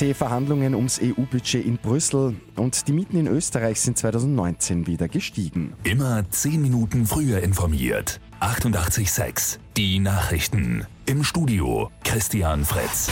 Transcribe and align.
EC-Verhandlungen 0.00 0.74
ums 0.74 1.00
EU-Budget 1.02 1.64
in 1.64 1.78
Brüssel 1.78 2.36
und 2.56 2.88
die 2.88 2.92
Mieten 2.92 3.16
in 3.16 3.26
Österreich 3.26 3.80
sind 3.80 3.96
2019 3.98 4.86
wieder 4.86 5.08
gestiegen. 5.08 5.72
Immer 5.84 6.28
10 6.30 6.60
Minuten 6.60 7.06
früher 7.06 7.42
informiert. 7.42 8.20
88.6 8.40 9.58
Die 9.76 9.98
Nachrichten. 9.98 10.86
Im 11.06 11.24
Studio 11.24 11.90
Christian 12.04 12.64
Fritz. 12.64 13.10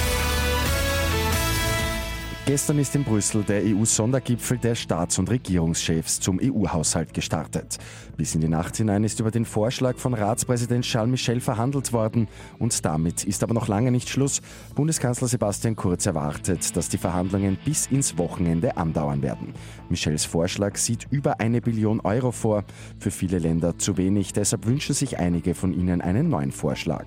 Gestern 2.47 2.79
ist 2.79 2.95
in 2.95 3.05
Brüssel 3.05 3.43
der 3.43 3.63
EU-Sondergipfel 3.65 4.59
der 4.59 4.75
Staats- 4.75 5.19
und 5.19 5.31
Regierungschefs 5.31 6.21
zum 6.21 6.39
EU-Haushalt 6.43 7.15
gestartet. 7.15 7.79
Bis 8.19 8.35
in 8.35 8.43
die 8.43 8.49
Nacht 8.49 8.77
hinein 8.77 9.03
ist 9.03 9.19
über 9.19 9.31
den 9.31 9.47
Vorschlag 9.47 9.97
von 9.97 10.13
Ratspräsident 10.13 10.85
Charles 10.85 11.11
Michel 11.11 11.41
verhandelt 11.41 11.95
worden 11.95 12.29
und 12.59 12.85
damit 12.85 13.25
ist 13.25 13.43
aber 13.43 13.55
noch 13.55 13.67
lange 13.67 13.91
nicht 13.91 14.11
Schluss. 14.11 14.43
Bundeskanzler 14.75 15.27
Sebastian 15.27 15.75
Kurz 15.75 16.05
erwartet, 16.05 16.77
dass 16.77 16.91
die 16.91 16.99
Verhandlungen 16.99 17.57
bis 17.65 17.87
ins 17.87 18.19
Wochenende 18.19 18.77
andauern 18.77 19.23
werden. 19.23 19.55
Michels 19.89 20.27
Vorschlag 20.27 20.77
sieht 20.77 21.07
über 21.11 21.41
eine 21.41 21.63
Billion 21.63 22.01
Euro 22.01 22.31
vor, 22.31 22.65
für 22.99 23.11
viele 23.11 23.39
Länder 23.39 23.79
zu 23.79 23.97
wenig, 23.97 24.35
deshalb 24.35 24.67
wünschen 24.67 24.95
sich 24.95 25.19
einige 25.19 25.55
von 25.55 25.73
ihnen 25.73 26.03
einen 26.03 26.29
neuen 26.29 26.53
Vorschlag. 26.53 27.07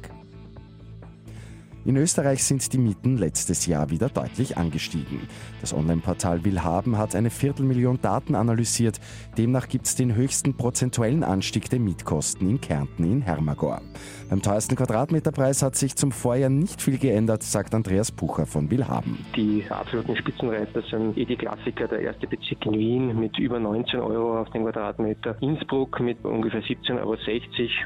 In 1.88 1.96
Österreich 1.96 2.44
sind 2.44 2.74
die 2.74 2.80
Mieten 2.80 3.16
letztes 3.16 3.66
Jahr 3.66 3.90
wieder 3.90 4.10
deutlich 4.10 4.58
angestiegen. 4.58 5.22
Das 5.62 5.74
Online-Portal 5.74 6.44
Willhaben 6.44 6.98
hat 6.98 7.16
eine 7.16 7.30
Viertelmillion 7.30 8.02
Daten 8.02 8.36
analysiert. 8.36 9.00
Demnach 9.38 9.70
gibt 9.70 9.86
es 9.86 9.96
den 9.96 10.14
höchsten 10.14 10.58
prozentuellen 10.58 11.24
Anstieg 11.24 11.70
der 11.70 11.80
Mietkosten 11.80 12.50
in 12.50 12.60
Kärnten 12.60 13.10
in 13.10 13.22
Hermagor. 13.22 13.82
Beim 14.30 14.42
teuersten 14.42 14.76
Quadratmeterpreis 14.76 15.64
hat 15.64 15.78
sich 15.78 15.96
zum 15.96 16.12
Vorjahr 16.12 16.50
nicht 16.50 16.82
viel 16.82 16.98
geändert, 16.98 17.42
sagt 17.42 17.74
Andreas 17.74 18.12
Pucher 18.12 18.46
von 18.46 18.70
Willhaben. 18.70 19.26
Die 19.38 19.64
absoluten 19.70 20.18
Spitzenreiter 20.18 20.82
sind 20.92 21.18
eh 21.18 21.24
die 21.24 21.38
Klassiker, 21.38 21.88
der 21.88 22.02
erste 22.02 22.28
Bezirk 22.28 22.66
in 22.66 22.74
Wien 22.74 23.18
mit 23.18 23.40
über 23.40 23.62
19 23.62 24.02
Euro 24.02 24.42
auf 24.42 24.50
den 24.50 24.64
Quadratmeter, 24.64 25.38
Innsbruck 25.40 26.02
mit 26.02 26.26
ungefähr 26.26 26.62
17,60 26.62 26.98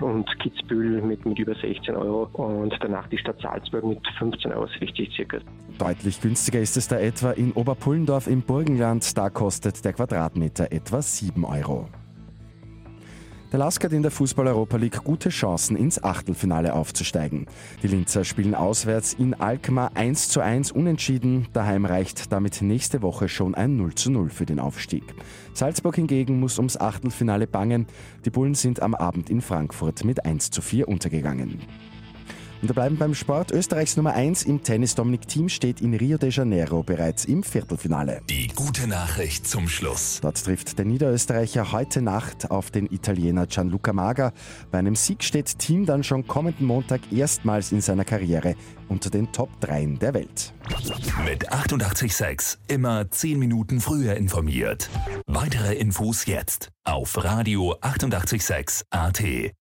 Euro 0.02 0.12
und 0.16 0.40
Kitzbühel 0.40 1.04
mit, 1.04 1.24
mit 1.24 1.38
über 1.38 1.54
16 1.54 1.96
Euro 1.96 2.28
und 2.34 2.76
danach 2.82 3.08
die 3.10 3.20
Stadt 3.20 3.40
Salzburg 3.40 3.91
mit 3.92 4.08
15,60 4.20 4.56
Euro 4.56 4.68
circa. 5.16 5.38
Deutlich 5.78 6.22
günstiger 6.22 6.60
ist 6.60 6.78
es 6.78 6.88
da 6.88 6.98
etwa 6.98 7.32
in 7.32 7.52
Oberpullendorf 7.52 8.28
im 8.28 8.42
Burgenland. 8.42 9.18
Da 9.18 9.30
kostet 9.30 9.84
der 9.84 9.94
Quadratmeter 9.94 10.72
etwa 10.72 11.02
7 11.02 11.44
Euro. 11.44 11.88
Der 13.52 13.60
LASK 13.60 13.84
hat 13.84 13.92
in 13.92 14.02
der 14.02 14.12
Fußball-Europa 14.12 14.78
League 14.78 15.04
gute 15.04 15.28
Chancen, 15.28 15.76
ins 15.76 16.02
Achtelfinale 16.02 16.74
aufzusteigen. 16.74 17.48
Die 17.84 17.88
Linzer 17.88 18.24
spielen 18.24 18.56
auswärts 18.56 19.14
in 19.14 19.34
Alkmaar 19.34 19.92
1 19.96 20.30
zu 20.30 20.40
1 20.40 20.72
unentschieden. 20.72 21.50
Daheim 21.52 21.84
reicht 21.84 22.32
damit 22.32 22.62
nächste 22.62 23.02
Woche 23.02 23.28
schon 23.28 23.54
ein 23.54 23.76
0 23.76 23.94
zu 23.96 24.10
0 24.10 24.30
für 24.30 24.46
den 24.46 24.62
Aufstieg. 24.62 25.04
Salzburg 25.54 25.98
hingegen 25.98 26.40
muss 26.40 26.60
ums 26.60 26.78
Achtelfinale 26.78 27.46
bangen. 27.46 27.88
Die 28.24 28.30
Bullen 28.30 28.56
sind 28.56 28.82
am 28.82 28.96
Abend 28.96 29.30
in 29.30 29.42
Frankfurt 29.42 30.06
mit 30.06 30.24
1 30.26 30.52
zu 30.52 30.62
4 30.62 30.88
untergegangen. 30.88 31.60
Und 32.62 32.68
wir 32.68 32.76
bleiben 32.76 32.98
beim 32.98 33.16
Sport. 33.16 33.52
Österreichs 33.52 33.98
Nummer 33.98 34.14
1 34.14 34.44
im 34.44 34.62
Tennis 34.62 34.94
Dominik 34.94 35.28
Thiem 35.28 35.50
steht 35.50 35.82
in 35.82 35.96
Rio 35.96 36.20
de 36.20 36.30
Janeiro 36.30 36.84
bereits 36.84 37.26
im 37.26 37.42
Viertelfinale. 37.42 38.22
Die 38.30 38.50
gute 38.50 38.86
Nachricht 38.88 39.48
zum 39.48 39.68
Schluss. 39.68 40.20
Dort 40.22 40.44
trifft 40.44 40.78
der 40.78 40.86
Niederösterreicher 40.86 41.72
heute 41.72 42.04
Nacht 42.04 42.52
auf 42.52 42.70
den 42.70 42.86
Italiener 42.86 43.48
Gianluca 43.48 43.94
Maga. 43.94 44.32
Bei 44.70 44.78
einem 44.78 44.96
Sieg 44.96 45.24
steht 45.24 45.58
Thiem 45.58 45.88
dann 45.88 46.04
schon 46.04 46.28
kommenden 46.28 46.68
Montag 46.68 47.02
erstmals 47.12 47.72
in 47.72 47.82
seiner 47.82 48.06
Karriere 48.06 48.56
unter 48.90 49.10
den 49.10 49.32
Top 49.32 49.50
3 49.62 49.98
der 50.00 50.14
Welt. 50.14 50.54
Mit 51.26 51.52
886 51.52 52.60
immer 52.68 53.10
10 53.10 53.40
Minuten 53.40 53.82
früher 53.82 54.16
informiert. 54.16 54.88
Weitere 55.26 55.74
Infos 55.74 56.28
jetzt 56.28 56.70
auf 56.84 57.24
Radio 57.24 57.76
886 57.82 58.86
AT. 58.92 59.52